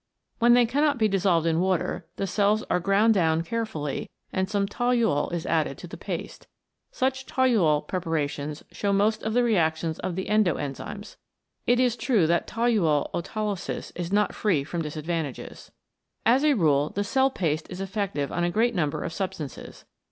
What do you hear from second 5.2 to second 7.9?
is added to the paste. Such toluol